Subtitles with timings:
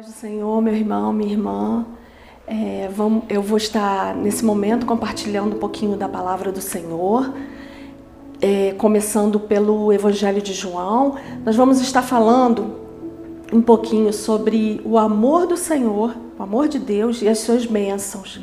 [0.00, 1.84] Paz do Senhor, meu irmão, minha irmã.
[2.46, 7.34] É, vamos, eu vou estar nesse momento compartilhando um pouquinho da palavra do Senhor,
[8.40, 11.16] é, começando pelo Evangelho de João.
[11.44, 12.76] Nós vamos estar falando
[13.52, 18.40] um pouquinho sobre o amor do Senhor, o amor de Deus e as suas bênçãos.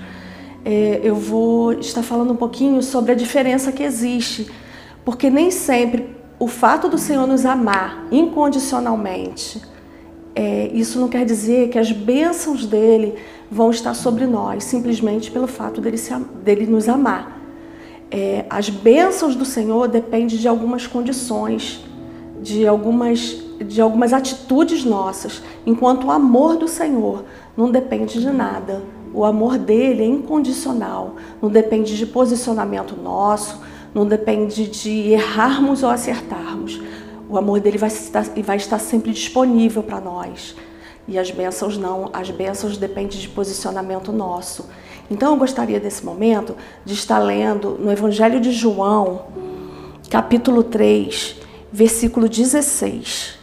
[0.63, 4.47] É, eu vou estar falando um pouquinho sobre a diferença que existe,
[5.03, 9.75] porque nem sempre o fato do Senhor nos amar incondicionalmente
[10.39, 13.15] é, isso não quer dizer que as bênçãos dele
[13.49, 16.13] vão estar sobre nós, simplesmente pelo fato dele, se,
[16.43, 17.41] dele nos amar.
[18.11, 21.83] É, as bênçãos do Senhor dependem de algumas condições,
[22.39, 27.23] de algumas, de algumas atitudes nossas, enquanto o amor do Senhor
[27.57, 28.83] não depende de nada.
[29.15, 33.59] O amor dele é incondicional, não depende de posicionamento nosso,
[33.91, 36.79] não depende de errarmos ou acertarmos.
[37.29, 40.55] O amor dele vai estar, vai estar sempre disponível para nós.
[41.07, 44.65] E as bênçãos não, as bênçãos dependem de posicionamento nosso.
[45.09, 49.25] Então eu gostaria desse momento de estar lendo no Evangelho de João,
[50.09, 51.35] capítulo 3,
[51.71, 53.37] versículo 16.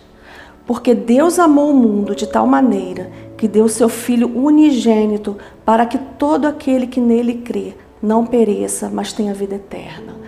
[0.66, 5.98] Porque Deus amou o mundo de tal maneira que deu seu Filho unigênito para que
[5.98, 10.23] todo aquele que nele crê não pereça, mas tenha vida eterna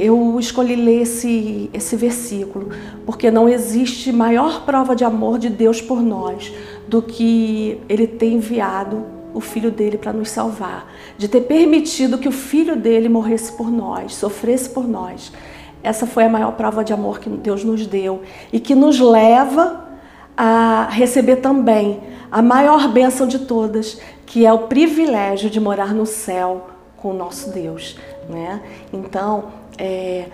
[0.00, 2.70] eu escolhi ler esse, esse versículo,
[3.04, 6.50] porque não existe maior prova de amor de Deus por nós
[6.88, 12.28] do que ele ter enviado o filho dele para nos salvar, de ter permitido que
[12.28, 15.32] o filho dele morresse por nós, sofresse por nós.
[15.82, 19.86] Essa foi a maior prova de amor que Deus nos deu e que nos leva
[20.34, 22.00] a receber também
[22.32, 27.14] a maior bênção de todas, que é o privilégio de morar no céu com o
[27.14, 27.96] nosso Deus,
[28.28, 28.60] né?
[28.92, 29.44] Então,
[29.78, 30.26] é,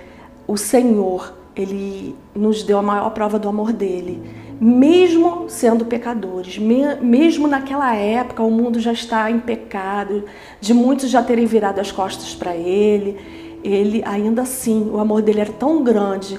[0.46, 4.22] o Senhor, ele nos deu a maior prova do amor dele,
[4.60, 10.24] mesmo sendo pecadores, mesmo naquela época o mundo já está em pecado,
[10.60, 13.18] de muitos já terem virado as costas para ele,
[13.62, 16.38] ele ainda assim, o amor dele era tão grande,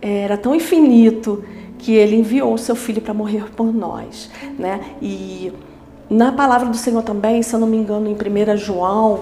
[0.00, 1.42] era tão infinito
[1.78, 4.80] que ele enviou o seu filho para morrer por nós, né?
[5.00, 5.52] E
[6.08, 9.20] na palavra do Senhor também, se eu não me engano, em 1 João,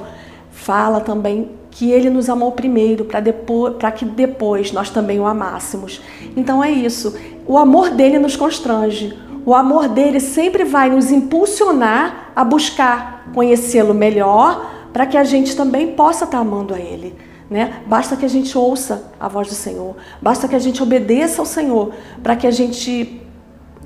[0.53, 6.01] fala também que ele nos amou primeiro para que depois nós também o amássemos.
[6.37, 7.17] Então é isso.
[7.47, 9.19] O amor dele nos constrange.
[9.45, 15.57] O amor dele sempre vai nos impulsionar a buscar conhecê-lo melhor para que a gente
[15.57, 17.17] também possa estar tá amando a ele.
[17.51, 17.83] Né?
[17.87, 21.47] Basta que a gente ouça a voz do Senhor, basta que a gente obedeça ao
[21.47, 21.93] Senhor
[22.23, 23.22] para que a gente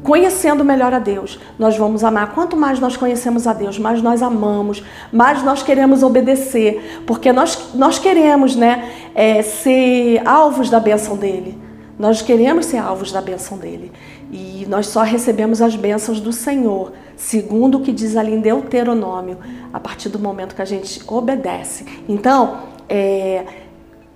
[0.06, 2.32] conhecendo melhor a Deus, nós vamos amar.
[2.32, 7.74] Quanto mais nós conhecemos a Deus, mais nós amamos, mais nós queremos obedecer, porque nós,
[7.74, 11.58] nós queremos né, é, ser alvos da bênção dele.
[11.98, 13.90] Nós queremos ser alvos da bênção dele.
[14.30, 19.38] E nós só recebemos as bênçãos do Senhor, segundo o que diz ali em Deuteronômio,
[19.72, 21.84] a partir do momento que a gente obedece.
[22.08, 23.44] Então, é,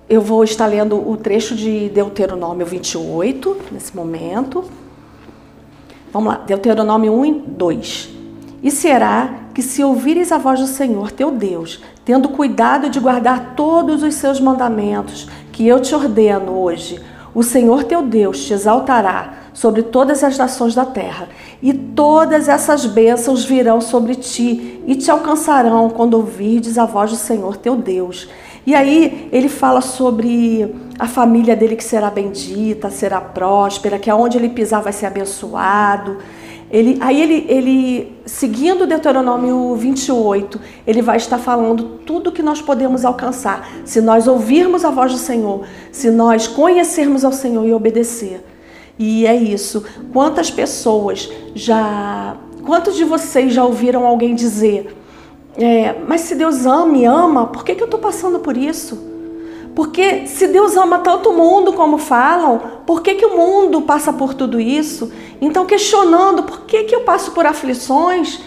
[0.09, 4.65] eu vou estar lendo o trecho de Deuteronômio 28, nesse momento.
[6.13, 8.11] Vamos lá, Deuteronômio 1 e 2.
[8.63, 13.55] E será que se ouvires a voz do Senhor teu Deus, tendo cuidado de guardar
[13.55, 17.01] todos os seus mandamentos que eu te ordeno hoje,
[17.33, 21.29] o Senhor teu Deus te exaltará sobre todas as nações da terra,
[21.63, 27.17] e todas essas bênçãos virão sobre ti e te alcançarão quando ouvirdes a voz do
[27.17, 28.29] Senhor teu Deus.
[28.67, 34.37] E aí ele fala sobre a família dele que será bendita, será próspera, que aonde
[34.37, 36.19] ele pisar vai ser abençoado.
[36.71, 43.07] Ele, aí ele, ele, seguindo Deuteronômio 28, ele vai estar falando tudo que nós podemos
[43.07, 48.45] alcançar se nós ouvirmos a voz do Senhor, se nós conhecermos ao Senhor e obedecer.
[48.99, 49.83] E é isso.
[50.13, 52.37] Quantas pessoas já.
[52.63, 54.95] Quantos de vocês já ouviram alguém dizer:
[55.57, 59.10] é, Mas se Deus ama, me ama, por que, que eu estou passando por isso?
[59.75, 64.13] Porque se Deus ama tanto o mundo como falam, por que, que o mundo passa
[64.13, 65.13] por tudo isso?
[65.41, 68.41] Então, questionando por que, que eu passo por aflições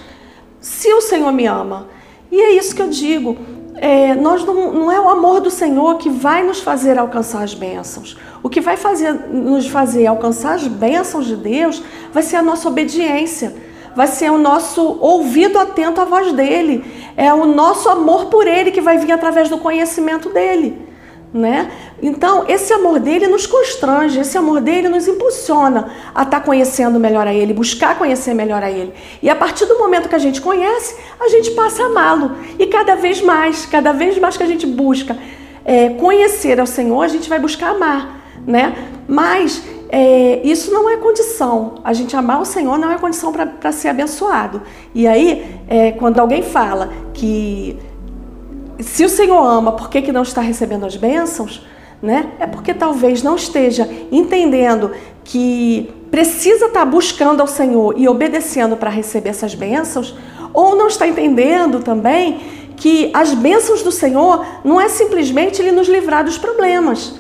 [0.60, 1.88] se o Senhor me ama.
[2.32, 3.38] E é isso que eu digo.
[3.76, 7.54] É, nós não, não é o amor do Senhor que vai nos fazer alcançar as
[7.54, 8.18] bênçãos.
[8.42, 11.82] O que vai fazer, nos fazer alcançar as bênçãos de Deus
[12.12, 13.56] vai ser a nossa obediência,
[13.96, 16.84] vai ser o nosso ouvido atento à voz dele,
[17.18, 20.93] é o nosso amor por ele que vai vir através do conhecimento dele
[21.34, 21.72] né?
[22.02, 27.00] Então, esse amor dele nos constrange, esse amor dele nos impulsiona a estar tá conhecendo
[27.00, 28.94] melhor a ele, buscar conhecer melhor a ele.
[29.22, 32.34] E a partir do momento que a gente conhece, a gente passa a amá-lo.
[32.60, 35.18] E cada vez mais, cada vez mais que a gente busca
[35.66, 38.76] é, conhecer ao Senhor, a gente vai buscar amar, né?
[39.08, 41.76] Mas é, isso não é condição.
[41.84, 44.62] A gente amar o Senhor não é condição para ser abençoado.
[44.94, 47.80] E aí, é, quando alguém fala que
[48.80, 51.66] se o Senhor ama, por que, que não está recebendo as bênçãos?
[52.02, 52.34] Né?
[52.40, 54.92] É porque talvez não esteja entendendo
[55.24, 60.16] que precisa estar buscando ao Senhor e obedecendo para receber essas bênçãos,
[60.54, 62.40] ou não está entendendo também
[62.76, 67.16] que as bênçãos do Senhor não é simplesmente Ele nos livrar dos problemas.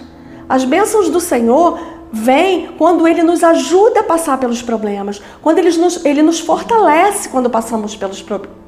[0.49, 1.79] As bênçãos do Senhor
[2.11, 7.29] vêm quando Ele nos ajuda a passar pelos problemas, quando Ele nos, ele nos fortalece
[7.29, 8.23] quando passamos pelos,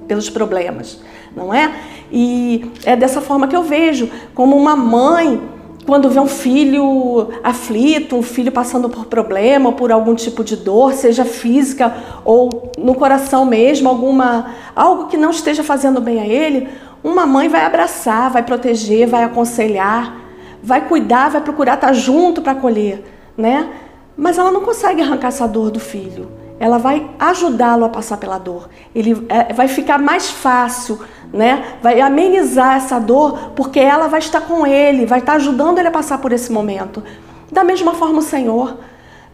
[0.07, 0.99] pelos problemas,
[1.35, 1.73] não é?
[2.11, 5.41] E é dessa forma que eu vejo, como uma mãe
[5.85, 10.93] quando vê um filho aflito, um filho passando por problema, por algum tipo de dor,
[10.93, 11.93] seja física
[12.23, 16.67] ou no coração mesmo, alguma algo que não esteja fazendo bem a ele,
[17.03, 20.15] uma mãe vai abraçar, vai proteger, vai aconselhar,
[20.61, 23.03] vai cuidar, vai procurar estar junto para acolher,
[23.37, 23.69] né?
[24.17, 26.44] Mas ela não consegue arrancar essa dor do filho.
[26.59, 28.69] Ela vai ajudá-lo a passar pela dor.
[28.93, 30.99] Ele é, vai ficar mais fácil
[31.35, 31.77] né?
[31.81, 35.91] Vai amenizar essa dor, porque ela vai estar com ele, vai estar ajudando ele a
[35.91, 37.03] passar por esse momento.
[37.51, 38.77] Da mesma forma o Senhor,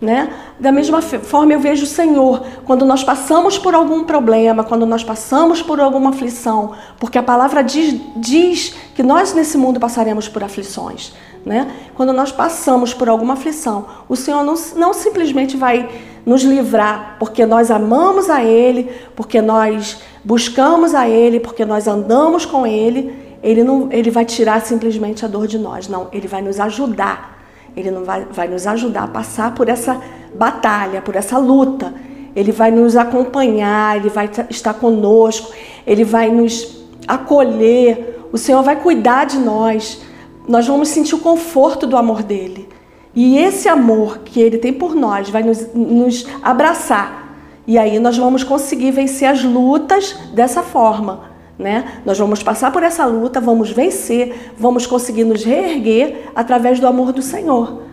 [0.01, 0.33] né?
[0.59, 5.03] Da mesma forma eu vejo o Senhor quando nós passamos por algum problema, quando nós
[5.03, 10.43] passamos por alguma aflição, porque a palavra diz, diz que nós nesse mundo passaremos por
[10.43, 11.13] aflições,
[11.45, 11.71] né?
[11.93, 15.87] Quando nós passamos por alguma aflição, o Senhor não, não simplesmente vai
[16.25, 22.45] nos livrar porque nós amamos a Ele, porque nós buscamos a Ele, porque nós andamos
[22.45, 25.87] com Ele, Ele não ele vai tirar simplesmente a dor de nós.
[25.87, 27.39] Não, Ele vai nos ajudar.
[27.75, 29.99] Ele não vai, vai nos ajudar a passar por essa
[30.35, 31.93] batalha, por essa luta.
[32.35, 35.51] Ele vai nos acompanhar, Ele vai estar conosco,
[35.85, 38.19] Ele vai nos acolher.
[38.31, 40.01] O Senhor vai cuidar de nós.
[40.47, 42.67] Nós vamos sentir o conforto do amor dele.
[43.13, 47.21] E esse amor que Ele tem por nós vai nos, nos abraçar
[47.67, 51.31] e aí nós vamos conseguir vencer as lutas dessa forma.
[51.57, 52.01] Né?
[52.05, 57.13] Nós vamos passar por essa luta, vamos vencer, vamos conseguir nos reerguer através do amor
[57.13, 57.83] do Senhor.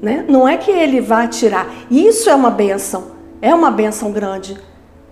[0.00, 0.24] Né?
[0.28, 1.72] Não é que Ele vá tirar.
[1.90, 4.58] Isso é uma benção, é uma benção grande.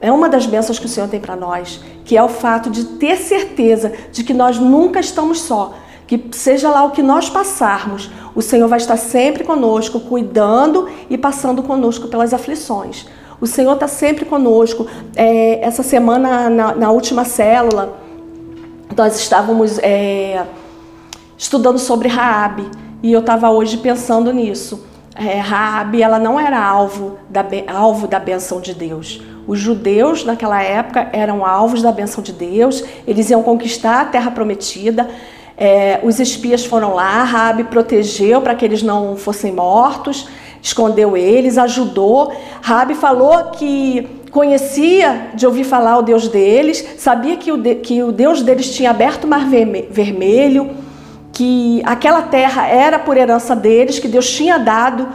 [0.00, 2.84] É uma das bênçãos que o Senhor tem para nós, que é o fato de
[2.84, 5.74] ter certeza de que nós nunca estamos só,
[6.10, 11.16] que seja lá o que nós passarmos, o Senhor vai estar sempre conosco, cuidando e
[11.16, 13.06] passando conosco pelas aflições.
[13.40, 14.88] O Senhor está sempre conosco.
[15.14, 17.96] É, essa semana, na, na, última célula,
[18.96, 20.44] nós estávamos é,
[21.38, 22.68] estudando sobre Raabe
[23.04, 24.84] e eu estava hoje pensando nisso.
[25.14, 29.22] É, Raabe, ela não era alvo da, alvo da benção de Deus.
[29.46, 32.82] Os judeus naquela época eram alvos da benção de Deus.
[33.06, 35.08] Eles iam conquistar a terra prometida.
[35.56, 40.28] É, os espias foram lá, Raabe protegeu para que eles não fossem mortos
[40.62, 42.32] escondeu eles, ajudou.
[42.62, 48.02] Rabi falou que conhecia de ouvir falar o Deus deles, sabia que o, de, que
[48.02, 49.46] o Deus deles tinha aberto o mar
[49.90, 50.70] vermelho,
[51.32, 55.08] que aquela terra era por herança deles, que Deus tinha dado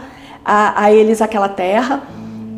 [0.44, 2.02] a, a eles aquela terra,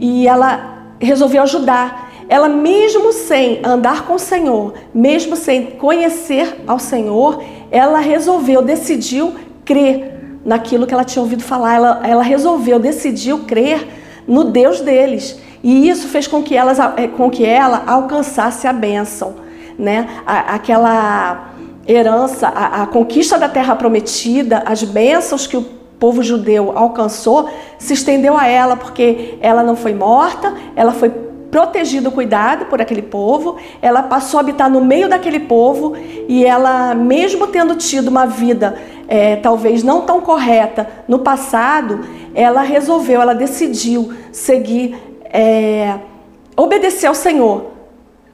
[0.00, 2.07] e ela resolveu ajudar.
[2.28, 9.34] Ela, mesmo sem andar com o Senhor, mesmo sem conhecer ao Senhor, ela resolveu, decidiu
[9.64, 11.74] crer naquilo que ela tinha ouvido falar.
[11.74, 13.86] Ela, ela resolveu, decidiu crer
[14.26, 15.38] no Deus deles.
[15.62, 19.48] E isso fez com que, elas, eh, com que ela alcançasse a bênção.
[19.78, 20.08] Né?
[20.26, 21.52] aquela
[21.86, 25.62] herança, a, a conquista da terra prometida, as bênçãos que o
[26.00, 32.10] povo judeu alcançou, se estendeu a ela, porque ela não foi morta, ela foi protegido,
[32.10, 35.94] cuidado por aquele povo, ela passou a habitar no meio daquele povo
[36.28, 38.76] e ela, mesmo tendo tido uma vida
[39.08, 42.00] é, talvez não tão correta no passado,
[42.34, 45.94] ela resolveu, ela decidiu seguir, é,
[46.54, 47.72] obedecer ao Senhor,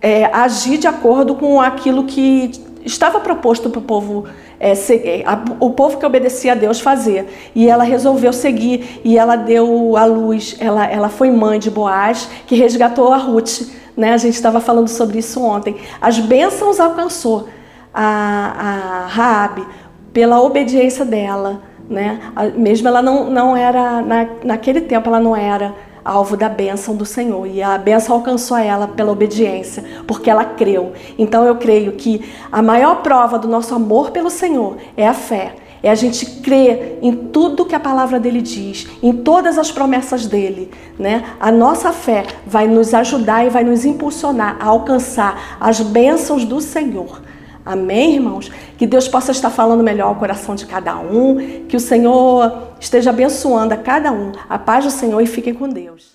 [0.03, 2.51] é, agir de acordo com aquilo que
[2.85, 4.27] estava proposto para o povo
[4.59, 7.27] é, é, a, o povo que obedecia a Deus fazer.
[7.55, 12.29] E ela resolveu seguir e ela deu a luz, ela, ela foi mãe de Boaz,
[12.47, 13.63] que resgatou a Ruth.
[13.97, 14.13] Né?
[14.13, 15.77] A gente estava falando sobre isso ontem.
[16.01, 17.49] As bênçãos alcançou
[17.93, 19.67] a, a Raabe
[20.13, 21.61] pela obediência dela.
[21.89, 22.19] Né?
[22.57, 27.07] Mesmo ela não, não era, na, naquele tempo ela não era alvo da bênção do
[27.07, 27.47] Senhor.
[27.47, 30.93] E a bênção alcançou ela pela obediência, porque ela creu.
[31.19, 35.55] Então eu creio que a maior prova do nosso amor pelo Senhor é a fé.
[35.83, 40.27] É a gente crer em tudo que a palavra dele diz, em todas as promessas
[40.27, 41.23] dele, né?
[41.39, 46.59] A nossa fé vai nos ajudar e vai nos impulsionar a alcançar as bênçãos do
[46.59, 47.21] Senhor.
[47.65, 48.51] Amém, irmãos?
[48.77, 53.11] Que Deus possa estar falando melhor ao coração de cada um, que o Senhor esteja
[53.11, 54.33] abençoando a cada um.
[54.49, 56.15] A paz do Senhor e fiquem com Deus.